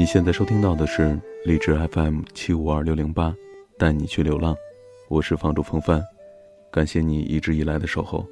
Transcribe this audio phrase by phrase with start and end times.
[0.00, 3.36] 你现在收听到的是荔枝 FM 七五二六零八，
[3.76, 4.56] 带你去流浪，
[5.08, 6.02] 我是房主风帆，
[6.72, 8.26] 感谢你一直以来的守候。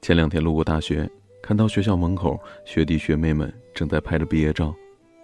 [0.00, 1.06] 前两天路过大学，
[1.42, 4.74] 看到学校门口学弟学妹们正在拍着毕业照，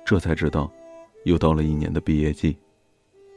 [0.04, 0.70] 这才知道，
[1.24, 2.58] 又到了一年的毕业季。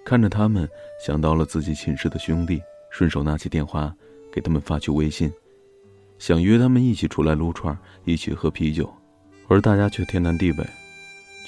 [0.03, 0.67] 看着他们，
[1.01, 2.61] 想到了自己寝室的兄弟，
[2.91, 3.95] 顺手拿起电话
[4.29, 5.31] 给他们发去微信，
[6.17, 8.93] 想约他们一起出来撸串，一起喝啤酒，
[9.47, 10.61] 而大家却天南地北。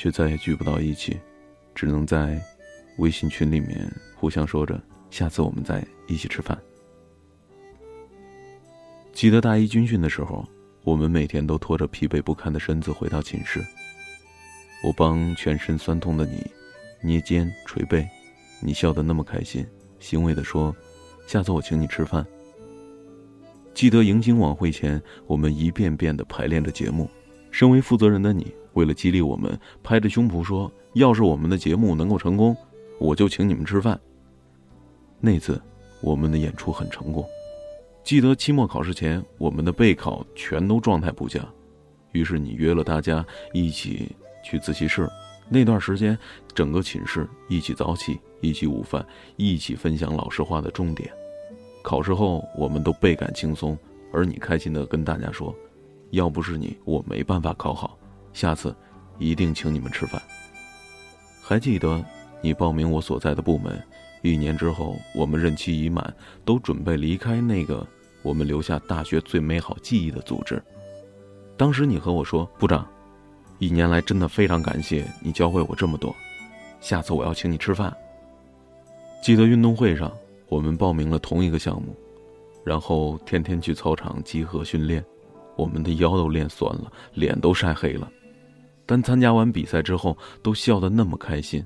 [0.02, 1.20] 却再也聚不到一起，
[1.76, 2.42] 只能在
[2.98, 6.60] 微信群里面互相说着下次我们再一起吃饭。
[9.14, 10.44] 记得大一军训的时候，
[10.82, 13.64] 我们每天都拖着疲惫不堪的身子回到寝室。
[14.84, 16.50] 我帮全身酸痛的你
[17.04, 18.10] 捏肩捶背，
[18.60, 19.64] 你笑得那么开心，
[20.00, 20.76] 欣慰地说
[21.30, 22.26] ：“下次我请你吃饭。”
[23.76, 27.08] 记得迎新晚会前，我们一遍遍地排练着节目。
[27.52, 28.52] 身为负责人的你。
[28.74, 32.56] 为了激励我们，拍着胸脯说：“要是我们的节目能够成功，
[33.00, 34.00] 我就请你们吃饭。”
[35.20, 35.62] 那次，
[36.02, 37.26] 我们的演出很成功。
[38.04, 41.46] 记得期末考试前，我们的备考全都状态不佳，
[42.14, 45.08] 于是你约了大家一起去自习室。
[45.50, 46.18] 那段时间，
[46.56, 51.12] 整个寝室一起早起，一起午饭，一起分享老师画的重点。
[51.84, 53.78] 考试后，我们都倍感轻松，
[54.14, 55.54] 而你开心的跟大家说
[56.12, 57.98] ：“要不是你，我没办法考好。”
[58.32, 58.74] 下次，
[59.18, 60.22] 一定请你们吃饭。
[61.42, 62.02] 还记得
[62.42, 63.82] 你报名我所在的部门，
[64.22, 66.14] 一年之后我们任期已满，
[66.46, 67.86] 都准备离开那个
[68.22, 70.62] 我们留下大学最美好记忆的组织。
[71.58, 72.88] 当时你和我说：“部长，
[73.60, 76.16] 一年来真的非常感谢你教会我这么多，
[76.80, 77.96] 下次我要请你吃饭。”
[79.22, 80.12] 记得运动会上，
[80.48, 81.96] 我们报名了同一个项目，
[82.64, 85.04] 然后天天去操场集合训练，
[85.56, 88.10] 我们的腰都练酸了，脸都晒黑了。
[88.86, 91.66] 但参加完比赛之后，都笑得那么开心。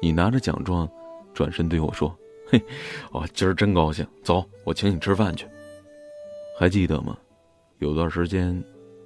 [0.00, 0.88] 你拿着奖状，
[1.32, 2.14] 转身对我说
[2.48, 2.60] ：“嘿，
[3.12, 5.46] 我今儿真高兴，走，我请你吃饭去。”
[6.58, 7.16] 还记得吗？
[7.78, 8.62] 有段时间，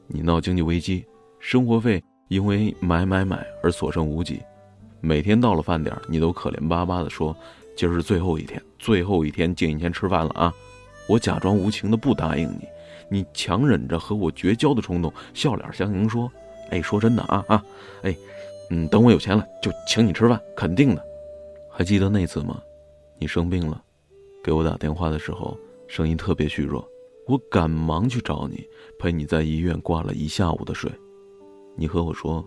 [0.07, 1.05] 你闹经济危机，
[1.39, 4.41] 生活费因为买买买而所剩无几。
[5.01, 7.37] 每天到了饭点，你都可怜巴巴地说
[7.77, 10.53] ：“今儿是最后一天，最后一天借一天吃饭了啊！”
[11.09, 12.67] 我假装无情的不答应你，
[13.09, 16.31] 你强忍着和我绝交的冲动，笑脸相迎说。
[16.71, 17.65] 哎，说真的啊啊，
[18.03, 18.15] 哎，
[18.71, 21.03] 嗯，等我有钱了就请你吃饭，肯定的。
[21.71, 22.61] 还记得那次吗？
[23.19, 23.83] 你生病了，
[24.45, 26.87] 给我打电话的时候声音特别虚弱，
[27.27, 28.63] 我赶忙去找你，
[28.99, 30.93] 陪你在医院挂了一下午的水。
[31.75, 32.47] 你和我说：“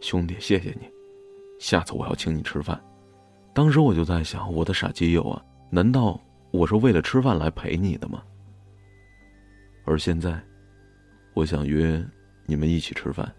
[0.00, 0.88] 兄弟，谢谢你，
[1.58, 2.82] 下次我要请你吃饭。”
[3.52, 6.18] 当时我就在想，我的傻基友啊，难道
[6.50, 8.22] 我是为了吃饭来陪你的吗？
[9.84, 10.40] 而现在，
[11.34, 12.04] 我想约。
[12.46, 13.34] 你们一起吃饭，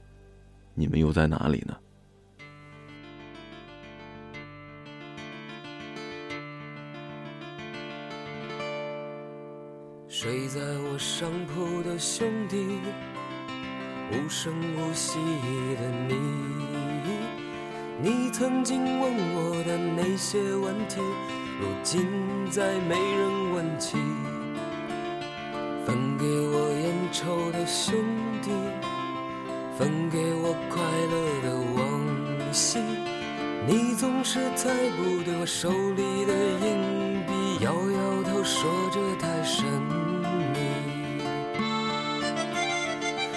[0.73, 1.77] 你们又在哪里呢？
[10.07, 12.79] 睡在我上铺的兄弟，
[14.11, 15.19] 无声无息
[15.75, 16.15] 的你，
[18.01, 20.99] 你曾经问我的那些问题，
[21.61, 22.07] 如今
[22.49, 23.99] 再没人问起。
[25.85, 27.93] 分给我烟抽的兄
[28.41, 28.49] 弟。
[29.77, 30.81] 分给我快
[31.11, 31.83] 乐的往
[32.53, 32.79] 昔，
[33.67, 39.65] 你总是猜不对我手里的硬币，摇摇头说着太神
[40.53, 40.59] 秘。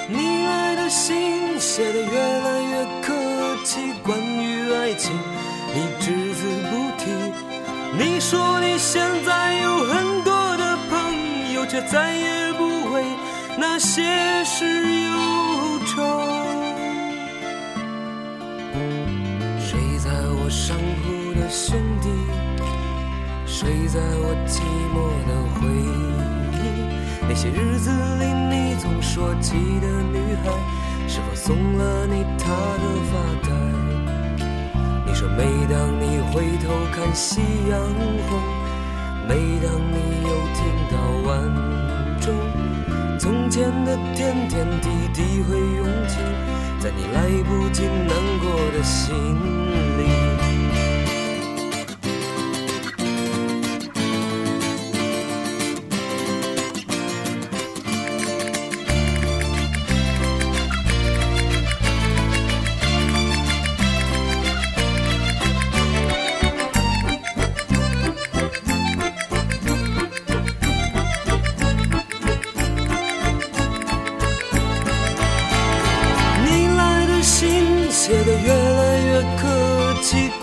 [0.06, 3.12] 你来的信写的越来越客
[3.64, 5.12] 气，关于爱情
[5.74, 7.10] 你只字不提。
[7.98, 10.17] 你说你现在有很，
[11.68, 13.04] 却再也不为
[13.58, 14.02] 那些
[14.42, 16.02] 事忧愁。
[19.60, 22.08] 睡在我上铺的兄弟，
[23.46, 24.62] 睡在我寂
[24.94, 24.96] 寞
[25.28, 25.86] 的回忆。
[27.28, 30.50] 那些日子里，你总说起的女孩，
[31.06, 33.12] 是否送了你她的发
[33.46, 33.48] 带？
[35.06, 37.78] 你说，每当你回头看夕阳
[38.30, 38.40] 红，
[39.28, 40.96] 每当你又听到
[41.28, 41.28] 晚
[42.18, 42.34] 钟，
[43.18, 46.16] 从前的点点滴滴会涌起，
[46.80, 48.08] 在你来不及难
[48.40, 49.14] 过的心
[49.98, 50.47] 里。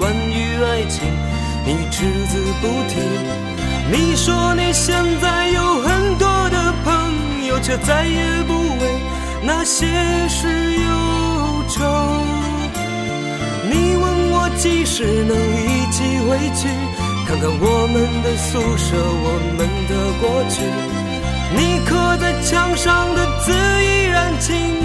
[0.06, 1.02] 关于爱情
[1.66, 2.94] 你只字不提。
[3.92, 9.00] 你说你现在有很多的朋友，却再也不为
[9.42, 9.88] 那些
[10.30, 11.82] 事忧愁。
[13.68, 16.68] 你问我几时能一起回去，
[17.26, 20.62] 看看我们的宿舍，我们的过去。
[21.58, 23.52] 你刻在墙上的字
[23.84, 24.85] 依然清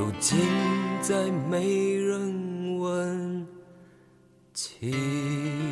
[0.00, 0.38] 如今
[1.02, 3.46] 再没人问
[4.54, 5.69] 起。